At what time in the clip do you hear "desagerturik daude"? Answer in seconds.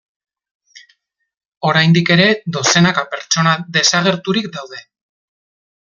3.79-4.85